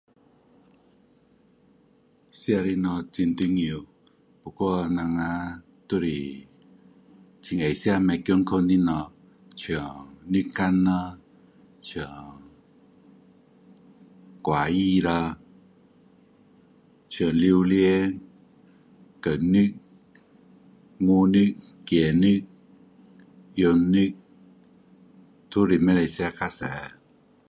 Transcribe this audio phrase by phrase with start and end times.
[2.37, 3.65] 吃的东西很重要
[4.41, 4.99] 不过我们
[5.87, 6.07] 都是
[7.49, 9.13] 很爱吃不健康的东西
[9.55, 10.03] 就是像
[10.33, 11.19] 肉干咯
[11.83, 12.41] 像
[14.41, 15.37] 瓜子咯
[17.09, 18.19] 像榴莲
[19.23, 19.67] 和肉
[20.97, 21.33] 牛肉
[21.85, 22.43] 鸡肉
[23.53, 24.11] 羊肉
[25.49, 26.97] 都是不可以吃太多